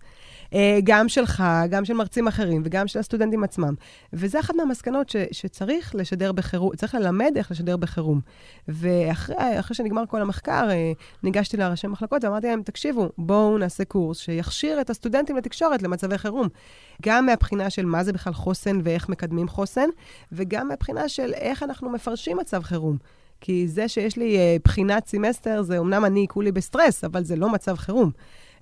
אה, 0.55 0.79
גם 0.85 1.09
שלך, 1.09 1.45
גם 1.71 1.85
של 1.85 1.95
מרצים 1.95 2.29
אחרים 2.29 2.63
וגם 2.65 2.89
של 2.89 2.99
הסטודנטים 2.99 3.45
עצמם. 3.45 3.75
וזה 4.13 4.41
אחת 4.41 4.55
מהמסקנות 4.55 5.09
ש, 5.09 5.17
שצריך 5.33 5.95
לשדר 5.95 6.33
בחירום, 6.33 6.77
צריך 6.77 6.95
ללמד 6.95 7.33
איך 7.37 7.51
לשדר 7.51 7.77
בחירום. 7.77 8.21
ואחרי 8.69 9.77
שנגמר 9.77 10.07
כל 10.09 10.21
המחקר, 10.23 10.71
אה, 10.71 10.93
ניגשתי 11.23 11.57
לראשי 11.57 11.87
מחלקות 11.87 12.25
ואמרתי 12.25 12.47
להם, 12.47 12.63
תקשיבו, 12.63 13.09
בואו 13.19 13.59
נעשה 13.59 13.85
קורס 13.85 14.19
שיכשיר 14.19 14.81
את 14.81 14.91
הסטודנטים 14.91 15.37
לתקשורת 15.37 15.83
למצבי 15.83 16.19
חירום. 16.19 16.49
גם 17.03 17.27
מהבחינה 17.27 17.71
של 17.71 17.87
מה 17.87 18.05
זה 18.05 18.13
בכלל 18.13 18.33
חוסן 18.33 18.81
ואיך 18.83 19.09
מקדמים 19.09 19.49
חוסן, 19.49 19.89
וגם 20.33 20.69
מהבחינה 20.69 21.09
של 21.09 21.33
איך 21.35 21.63
אנחנו 21.63 21.91
מפרשים 21.91 22.37
מצב 22.37 22.63
חירום. 22.63 22.97
כי 23.41 23.69
זה 23.69 23.89
שיש 23.89 24.17
לי 24.17 24.37
אה, 24.37 24.63
בחינת 24.65 25.07
סמסטר, 25.07 25.63
זה 25.63 25.79
אמנם 25.79 26.05
אני 26.05 26.27
כולי 26.29 26.53
בסטרס, 26.53 27.05
אבל 27.05 27.25
זה 27.25 27.37
לא 27.37 27.49
מצב 27.49 27.77
חירום. 27.77 28.11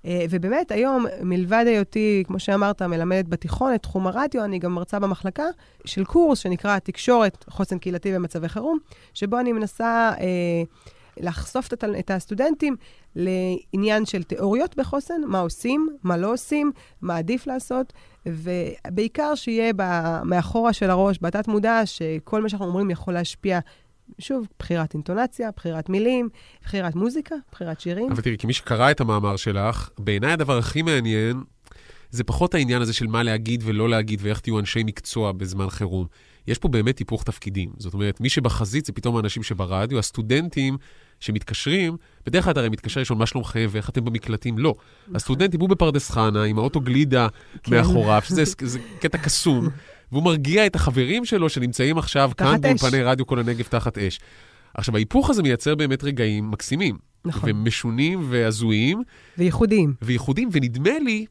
אה, 0.06 0.24
ובאמת, 0.30 0.70
היום, 0.70 1.06
מלבד 1.22 1.64
היותי, 1.66 2.22
כמו 2.26 2.38
שאמרת, 2.38 2.82
מלמדת 2.82 3.28
בתיכון 3.28 3.74
את 3.74 3.82
תחום 3.82 4.06
הרדיו, 4.06 4.44
אני 4.44 4.58
גם 4.58 4.74
מרצה 4.74 4.98
במחלקה 4.98 5.44
של 5.84 6.04
קורס 6.04 6.38
שנקרא 6.38 6.78
תקשורת, 6.78 7.44
חוסן 7.48 7.78
קהילתי 7.78 8.14
במצבי 8.14 8.48
חירום, 8.48 8.78
שבו 9.14 9.38
אני 9.38 9.52
מנסה 9.52 10.12
אה, 10.20 10.62
לחשוף 11.16 11.72
את, 11.72 11.84
את 11.98 12.10
הסטודנטים 12.10 12.76
לעניין 13.16 14.06
של 14.06 14.22
תיאוריות 14.22 14.76
בחוסן, 14.76 15.20
מה 15.26 15.40
עושים, 15.40 15.88
מה 16.02 16.16
לא 16.16 16.32
עושים, 16.32 16.72
מה 17.02 17.16
עדיף 17.16 17.46
לעשות, 17.46 17.92
ובעיקר 18.26 19.34
שיהיה 19.34 19.72
מאחורה 20.24 20.72
של 20.72 20.90
הראש, 20.90 21.18
בתת 21.22 21.48
מודע, 21.48 21.80
שכל 21.84 22.42
מה 22.42 22.48
שאנחנו 22.48 22.66
אומרים 22.66 22.90
יכול 22.90 23.14
להשפיע 23.14 23.58
שוב, 24.18 24.46
בחירת 24.58 24.94
אינטונציה, 24.94 25.50
בחירת 25.56 25.88
מילים, 25.88 26.28
בחירת 26.64 26.94
מוזיקה, 26.94 27.34
בחירת 27.52 27.80
שירים. 27.80 28.12
אבל 28.12 28.22
תראי, 28.22 28.36
כמי 28.38 28.52
שקרא 28.52 28.90
את 28.90 29.00
המאמר 29.00 29.36
שלך, 29.36 29.90
בעיניי 29.98 30.32
הדבר 30.32 30.58
הכי 30.58 30.82
מעניין 30.82 31.42
זה 32.10 32.24
פחות 32.24 32.54
העניין 32.54 32.82
הזה 32.82 32.92
של 32.92 33.06
מה 33.06 33.22
להגיד 33.22 33.62
ולא 33.64 33.88
להגיד 33.88 34.20
ואיך 34.22 34.40
תהיו 34.40 34.58
אנשי 34.58 34.82
מקצוע 34.84 35.32
בזמן 35.32 35.70
חירום. 35.70 36.06
יש 36.46 36.58
פה 36.58 36.68
באמת 36.68 36.98
היפוך 36.98 37.24
תפקידים. 37.24 37.70
זאת 37.78 37.94
אומרת, 37.94 38.20
מי 38.20 38.28
שבחזית 38.28 38.86
זה 38.86 38.92
פתאום 38.92 39.16
האנשים 39.16 39.42
שברדיו, 39.42 39.98
הסטודנטים 39.98 40.76
שמתקשרים, 41.20 41.96
בדרך 42.26 42.44
כלל 42.44 42.52
הרי 42.56 42.68
מתקשר 42.68 43.00
לשאול 43.00 43.18
מה 43.18 43.26
שלומכם 43.26 43.66
ואיך 43.70 43.90
אתם 43.90 44.04
במקלטים, 44.04 44.58
לא. 44.58 44.74
נכון. 45.02 45.16
הסטודנטים 45.16 45.60
הוא 45.60 45.68
בפרדס 45.68 46.10
חנה 46.10 46.44
עם 46.44 46.58
האוטו 46.58 46.80
גלידה 46.80 47.28
כן. 47.62 47.76
מאחוריו, 47.76 48.22
שזה 48.24 48.78
קטע 49.02 49.18
קסום. 49.18 49.68
והוא 50.12 50.22
מרגיע 50.22 50.66
את 50.66 50.74
החברים 50.76 51.24
שלו 51.24 51.48
שנמצאים 51.48 51.98
עכשיו 51.98 52.30
כאן 52.36 52.60
באולפני 52.60 53.02
רדיו 53.02 53.26
כל 53.26 53.38
הנגב 53.38 53.64
תחת 53.64 53.98
אש. 53.98 54.20
עכשיו, 54.74 54.94
ההיפוך 54.96 55.30
הזה 55.30 55.42
מייצר 55.42 55.74
באמת 55.74 56.04
רגעים 56.04 56.50
מקסימים. 56.50 56.98
נכון. 57.24 57.50
ומשונים 57.50 58.26
והזויים. 58.30 59.02
וייחודיים. 59.38 59.94
וייחודיים, 60.02 60.48
ונדמה 60.52 60.98
לי 60.98 61.26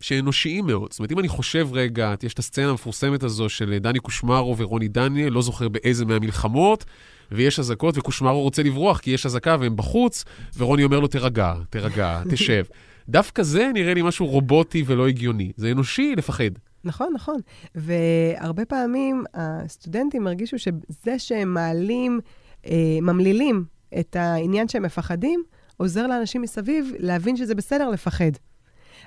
שאנושיים 0.00 0.66
מאוד. 0.66 0.90
זאת 0.90 0.98
אומרת, 0.98 1.12
אם 1.12 1.18
אני 1.18 1.28
חושב 1.28 1.68
רגע, 1.72 2.14
יש 2.22 2.34
את 2.34 2.38
הסצנה 2.38 2.70
המפורסמת 2.70 3.22
הזו 3.22 3.48
של 3.48 3.78
דני 3.80 3.98
קושמרו 3.98 4.58
ורוני 4.58 4.88
דניאל, 4.88 5.32
לא 5.32 5.42
זוכר 5.42 5.68
באיזה 5.68 6.04
מהמלחמות, 6.04 6.84
ויש 7.32 7.58
אזעקות, 7.58 7.98
וקושמרו 7.98 8.42
רוצה 8.42 8.62
לברוח 8.62 8.98
כי 8.98 9.10
יש 9.10 9.26
אזעקה 9.26 9.56
והם 9.60 9.76
בחוץ, 9.76 10.24
ורוני 10.56 10.84
אומר 10.84 11.00
לו, 11.00 11.06
תירגע, 11.06 11.54
תירגע, 11.70 12.20
תשב. 12.30 12.64
דווקא 13.08 13.42
זה 13.42 13.70
נראה 13.74 13.94
לי 13.94 14.02
משהו 14.02 14.26
רובוטי 14.26 14.84
ולא 14.86 15.08
הגיוני. 15.08 15.52
זה 15.56 15.70
אנושי 15.72 16.14
לפחד. 16.16 16.50
נכון, 16.86 17.12
נכון. 17.14 17.40
והרבה 17.74 18.64
פעמים 18.64 19.24
הסטודנטים 19.34 20.26
הרגישו 20.26 20.58
שזה 20.58 21.18
שהם 21.18 21.54
מעלים, 21.54 22.20
אה, 22.66 22.98
ממלילים 23.02 23.64
את 23.98 24.16
העניין 24.16 24.68
שהם 24.68 24.82
מפחדים, 24.82 25.42
עוזר 25.76 26.06
לאנשים 26.06 26.42
מסביב 26.42 26.92
להבין 26.98 27.36
שזה 27.36 27.54
בסדר 27.54 27.88
לפחד. 27.90 28.30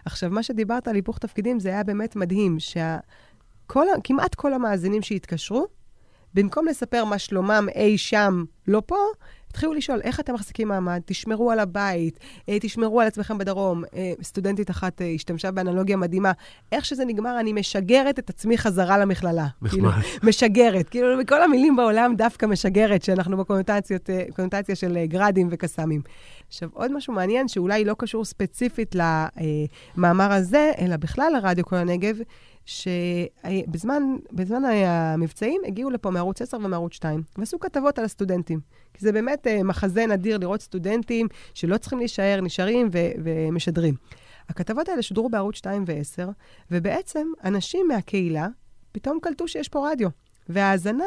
עכשיו, 0.06 0.30
מה 0.30 0.44
שדיברת 0.44 0.88
על 0.88 0.96
היפוך 0.96 1.18
תפקידים, 1.18 1.60
זה 1.60 1.70
היה 1.70 1.84
באמת 1.84 2.16
מדהים, 2.16 2.58
שכמעט 2.60 4.36
כל 4.36 4.54
המאזינים 4.54 5.02
שהתקשרו, 5.02 5.68
במקום 6.34 6.66
לספר 6.68 7.06
מה 7.06 7.20
שלומם 7.20 7.68
אי 7.76 7.98
שם, 7.98 8.44
לא 8.68 8.82
פה, 8.86 8.98
התחילו 9.50 9.74
לשאול, 9.74 10.02
איך 10.04 10.20
אתם 10.20 10.34
מחזיקים 10.34 10.68
מעמד? 10.68 11.02
תשמרו 11.06 11.52
על 11.52 11.60
הבית, 11.60 12.20
אה, 12.50 12.58
תשמרו 12.62 13.02
על 13.02 13.08
עצמכם 13.08 13.38
בדרום. 13.38 13.84
אה, 13.96 14.14
סטודנטית 14.24 14.70
אחת 14.70 15.02
אה, 15.02 15.08
השתמשה 15.16 15.52
באנלוגיה 15.52 15.98
מדהימה. 15.98 16.32
איך 16.72 16.86
שזה 16.86 17.06
נגמר, 17.06 17.40
אני 17.40 17.54
משגרת 17.54 18.20
את 18.20 18.30
עצמי 18.30 18.58
חזרה 18.58 18.98
למכללה. 18.98 19.48
נחמד. 19.62 19.72
כאילו, 19.72 19.90
משגרת. 20.24 20.90
כאילו, 20.90 21.18
מכל 21.18 21.42
המילים 21.42 21.76
בעולם, 21.76 22.16
דווקא 22.16 22.46
משגרת, 22.46 23.04
שאנחנו 23.04 23.38
בקונוטציה 23.38 24.76
של 24.76 25.06
גראדים 25.06 25.48
וקסאמים. 25.52 26.02
עכשיו, 26.48 26.70
עוד 26.74 26.92
משהו 26.92 27.14
מעניין, 27.14 27.48
שאולי 27.48 27.86
לא 27.86 27.96
קשור 27.98 28.26
ספציפית 28.26 28.96
למאמר 29.98 30.32
הזה, 30.32 30.72
אלא 30.80 30.98
בכלל 30.98 31.32
לרדיו 31.34 31.66
כל 31.66 31.76
הנגב, 31.76 32.18
שבזמן 32.70 34.04
המבצעים 34.86 35.62
הגיעו 35.68 35.90
לפה 35.90 36.10
מערוץ 36.10 36.42
10 36.42 36.58
ומערוץ 36.58 36.94
2, 36.94 37.24
ועשו 37.38 37.60
כתבות 37.60 38.00
על 38.00 38.06
הסטודנטים. 38.06 38.60
כי 38.94 39.06
זה 39.06 39.12
באמת 39.12 39.48
uh, 39.48 39.64
מחזה 39.64 40.06
נדיר 40.06 40.38
לראות 40.38 40.62
סטודנטים 40.62 41.28
שלא 41.54 41.78
צריכים 41.78 42.00
להישאר, 42.00 42.40
נשארים 42.42 42.90
ו- 42.92 43.12
ומשדרים. 43.24 43.96
הכתבות 44.50 44.90
האלה 44.90 45.02
שודרו 45.02 45.30
בערוץ 45.30 45.56
2 45.56 45.84
ו-10, 45.88 46.28
ובעצם 46.72 47.28
אנשים 47.44 47.88
מהקהילה 47.88 48.48
פתאום 48.92 49.20
קלטו 49.22 49.48
שיש 49.48 49.70
פה 49.70 49.92
רדיו. 49.92 50.10
וההאזנה 50.50 51.04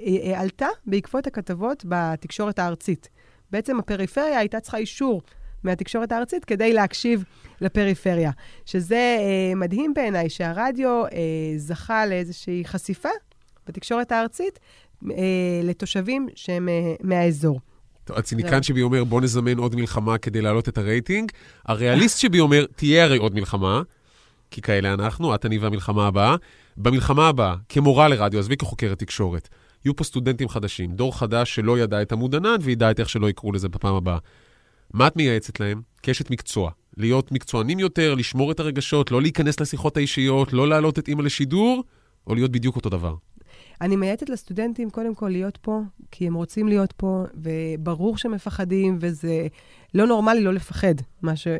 אה, 0.00 0.06
אה, 0.06 0.40
עלתה 0.40 0.68
בעקבות 0.86 1.26
הכתבות 1.26 1.84
בתקשורת 1.88 2.58
הארצית. 2.58 3.08
בעצם 3.50 3.78
הפריפריה 3.78 4.38
הייתה 4.38 4.60
צריכה 4.60 4.78
אישור 4.78 5.22
מהתקשורת 5.64 6.12
הארצית 6.12 6.44
כדי 6.44 6.72
להקשיב 6.72 7.24
לפריפריה. 7.60 8.30
שזה 8.66 9.16
אה, 9.20 9.54
מדהים 9.54 9.94
בעיניי, 9.94 10.30
שהרדיו 10.30 11.04
אה, 11.04 11.08
זכה 11.56 12.06
לאיזושהי 12.06 12.62
חשיפה 12.64 13.08
בתקשורת 13.66 14.12
הארצית 14.12 14.58
אה, 15.10 15.16
לתושבים 15.62 16.28
שהם 16.34 16.68
אה, 16.68 16.94
מהאזור. 17.00 17.60
טוב, 18.04 18.18
הציניקן 18.18 18.62
שבי 18.62 18.82
אומר, 18.82 19.04
בוא 19.04 19.20
נזמן 19.20 19.58
עוד 19.58 19.76
מלחמה 19.76 20.18
כדי 20.18 20.40
להעלות 20.40 20.68
את 20.68 20.78
הרייטינג. 20.78 21.32
הריאליסט 21.66 22.18
שבי 22.18 22.40
אומר, 22.40 22.66
תהיה 22.76 23.04
הרי 23.04 23.18
עוד 23.18 23.34
מלחמה, 23.34 23.82
כי 24.50 24.62
כאלה 24.62 24.92
אנחנו, 24.92 25.34
את, 25.34 25.46
אני 25.46 25.58
והמלחמה 25.58 26.06
הבאה. 26.06 26.36
במלחמה 26.76 27.28
הבאה, 27.28 27.54
כמורה 27.68 28.08
לרדיו, 28.08 28.40
עזבי 28.40 28.56
כחוקרת 28.56 28.98
תקשורת, 28.98 29.48
יהיו 29.84 29.96
פה 29.96 30.04
סטודנטים 30.04 30.48
חדשים, 30.48 30.92
דור 30.92 31.18
חדש 31.18 31.54
שלא 31.54 31.78
ידע 31.78 32.02
את 32.02 32.12
עמוד 32.12 32.34
ענן 32.34 32.56
וידע 32.60 32.90
את 32.90 33.00
איך 33.00 33.08
שלא 33.08 33.30
יקראו 33.30 33.52
לזה 33.52 33.68
בפעם 33.68 33.94
הבאה. 33.94 34.18
מה 34.94 35.06
את 35.06 35.16
מייעצת 35.16 35.60
להם? 35.60 35.82
כאשת 36.02 36.30
מקצוע. 36.30 36.70
להיות 36.96 37.32
מקצוענים 37.32 37.78
יותר, 37.78 38.14
לשמור 38.14 38.52
את 38.52 38.60
הרגשות, 38.60 39.10
לא 39.10 39.22
להיכנס 39.22 39.60
לשיחות 39.60 39.96
האישיות, 39.96 40.52
לא 40.52 40.68
להעלות 40.68 40.98
את 40.98 41.08
אימא 41.08 41.22
לשידור, 41.22 41.84
או 42.26 42.34
להיות 42.34 42.52
בדיוק 42.52 42.76
אותו 42.76 42.90
דבר. 42.90 43.14
אני 43.80 43.96
מייעצת 43.96 44.28
לסטודנטים 44.28 44.90
קודם 44.90 45.14
כל 45.14 45.28
להיות 45.28 45.56
פה, 45.56 45.80
כי 46.10 46.26
הם 46.26 46.34
רוצים 46.34 46.68
להיות 46.68 46.92
פה, 46.92 47.24
וברור 47.34 48.16
שהם 48.16 48.32
מפחדים, 48.32 48.98
וזה 49.00 49.46
לא 49.94 50.06
נורמלי 50.06 50.40
לא 50.40 50.52
לפחד. 50.52 50.94
ש... 51.34 51.46
אה, 51.46 51.56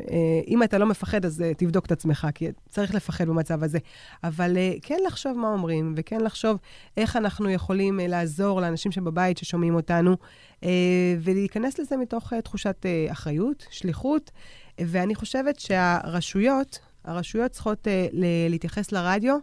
אם 0.47 0.63
אתה 0.63 0.77
לא 0.77 0.85
מפחד, 0.85 1.25
אז 1.25 1.41
אה, 1.41 1.53
תבדוק 1.53 1.85
את 1.85 1.91
עצמך, 1.91 2.27
כי 2.35 2.47
צריך 2.69 2.95
לפחד 2.95 3.27
במצב 3.27 3.63
הזה. 3.63 3.79
אבל 4.23 4.57
אה, 4.57 4.73
כן 4.81 4.97
לחשוב 5.07 5.37
מה 5.37 5.47
אומרים, 5.47 5.93
וכן 5.97 6.21
לחשוב 6.21 6.57
איך 6.97 7.15
אנחנו 7.15 7.49
יכולים 7.49 7.99
לעזור 8.03 8.61
לאנשים 8.61 8.91
שבבית 8.91 9.37
ששומעים 9.37 9.75
אותנו, 9.75 10.15
ולהיכנס 11.21 11.79
לזה 11.79 11.97
מתוך 11.97 12.33
תחושת 12.33 12.85
אחריות, 13.11 13.65
שליחות. 13.69 14.31
ואני 14.81 15.15
חושבת 15.15 15.59
שהרשויות, 15.59 16.79
הרשויות 17.05 17.51
צריכות 17.51 17.87
להתייחס 18.47 18.91
לרדיו 18.91 19.37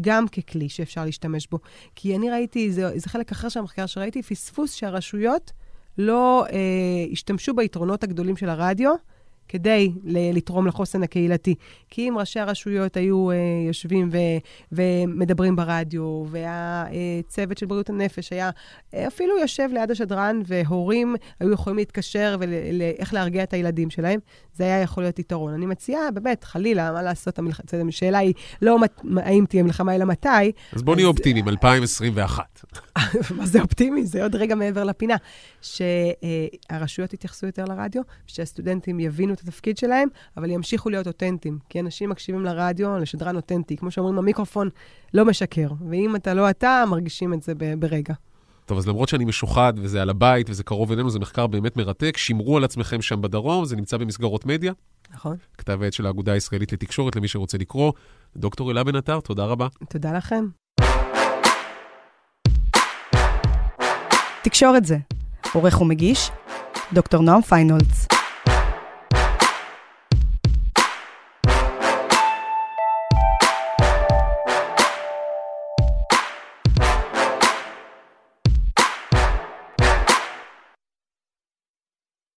גם 0.00 0.28
ככלי 0.28 0.68
שאפשר 0.68 1.04
להשתמש 1.04 1.46
בו. 1.46 1.58
כי 1.94 2.16
אני 2.16 2.30
ראיתי, 2.30 2.72
זה, 2.72 2.98
זה 2.98 3.08
חלק 3.08 3.32
אחר 3.32 3.48
של 3.48 3.60
המחקר 3.60 3.86
שראיתי, 3.86 4.22
פספוס 4.22 4.74
שהרשויות 4.74 5.52
לא 5.98 6.46
אה, 6.52 6.58
השתמשו 7.12 7.54
ביתרונות 7.54 8.04
הגדולים 8.04 8.36
של 8.36 8.48
הרדיו, 8.48 8.94
כדי 9.48 9.92
לתרום 10.04 10.66
לחוסן 10.66 11.02
הקהילתי. 11.02 11.54
כי 11.90 12.08
אם 12.08 12.18
ראשי 12.18 12.40
הרשויות 12.40 12.96
היו 12.96 13.30
אה, 13.30 13.36
יושבים 13.68 14.08
ו, 14.12 14.16
ומדברים 14.72 15.56
ברדיו, 15.56 16.24
והצוות 16.26 17.58
של 17.58 17.66
בריאות 17.66 17.90
הנפש 17.90 18.32
היה 18.32 18.50
אה, 18.94 19.06
אפילו 19.06 19.38
יושב 19.38 19.68
ליד 19.72 19.90
השדרן, 19.90 20.40
והורים 20.46 21.16
היו 21.40 21.52
יכולים 21.52 21.76
להתקשר 21.76 22.36
ואיך 22.40 23.14
להרגיע 23.14 23.42
את 23.42 23.52
הילדים 23.52 23.90
שלהם, 23.90 24.20
זה 24.52 24.64
היה 24.64 24.80
יכול 24.80 25.02
להיות 25.02 25.18
יתרון. 25.18 25.54
אני 25.54 25.66
מציעה, 25.66 26.10
באמת, 26.10 26.44
חלילה, 26.44 26.92
מה 26.92 27.02
לעשות, 27.02 27.38
המלח... 27.38 27.60
השאלה 27.88 28.18
היא 28.18 28.34
לא 28.62 28.78
מת... 28.78 29.00
האם 29.16 29.44
תהיה 29.48 29.62
מלחמה, 29.62 29.94
אלא 29.94 30.04
מתי. 30.04 30.28
אז 30.72 30.82
בוא 30.82 30.94
נהיה 30.94 31.06
אופטימיים, 31.06 31.48
2021. 31.48 32.62
מה 33.36 33.46
זה 33.46 33.60
אופטימי? 33.60 34.06
זה 34.06 34.22
עוד 34.22 34.34
רגע 34.34 34.54
מעבר 34.54 34.84
לפינה. 34.84 35.16
שהרשויות 35.62 37.12
יתייחסו 37.12 37.46
יותר 37.46 37.64
לרדיו, 37.64 38.02
שהסטודנטים 38.26 39.00
יבינו 39.00 39.35
את 39.36 39.40
התפקיד 39.40 39.78
שלהם, 39.78 40.08
אבל 40.36 40.50
ימשיכו 40.50 40.90
להיות 40.90 41.06
אותנטיים. 41.06 41.58
כי 41.68 41.80
אנשים 41.80 42.10
מקשיבים 42.10 42.44
לרדיו, 42.44 42.98
לשדרן 42.98 43.36
אותנטי. 43.36 43.76
כמו 43.76 43.90
שאומרים, 43.90 44.18
המיקרופון 44.18 44.68
לא 45.14 45.24
משקר. 45.24 45.68
ואם 45.90 46.16
אתה 46.16 46.34
לא 46.34 46.50
אתה, 46.50 46.84
מרגישים 46.90 47.34
את 47.34 47.42
זה 47.42 47.52
ברגע. 47.78 48.14
טוב, 48.66 48.78
אז 48.78 48.88
למרות 48.88 49.08
שאני 49.08 49.24
משוחד 49.24 49.72
וזה 49.76 50.02
על 50.02 50.10
הבית 50.10 50.50
וזה 50.50 50.62
קרוב 50.62 50.92
אלינו, 50.92 51.10
זה 51.10 51.18
מחקר 51.18 51.46
באמת 51.46 51.76
מרתק. 51.76 52.16
שמרו 52.16 52.56
על 52.56 52.64
עצמכם 52.64 53.02
שם 53.02 53.22
בדרום, 53.22 53.64
זה 53.64 53.76
נמצא 53.76 53.96
במסגרות 53.96 54.46
מדיה. 54.46 54.72
נכון. 55.14 55.36
כתב 55.58 55.82
העת 55.82 55.92
של 55.92 56.06
האגודה 56.06 56.32
הישראלית 56.32 56.72
לתקשורת, 56.72 57.16
למי 57.16 57.28
שרוצה 57.28 57.58
לקרוא. 57.58 57.92
דוקטור 58.36 58.70
אלה 58.70 58.84
בן 58.84 58.96
עטר, 58.96 59.20
תודה 59.20 59.44
רבה. 59.44 59.68
תודה 59.88 60.12
לכם. 60.12 60.44
תקשורת 64.42 64.84
זה. 64.84 64.98
עורך 65.52 65.80
ומגיש, 65.80 66.30
דוקטור 66.92 67.22
נועם 67.22 67.42
פיינולץ. 67.42 68.15